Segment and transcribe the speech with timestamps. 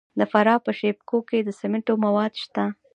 [0.19, 2.63] د فراه په شیب کوه کې د سمنټو مواد شته.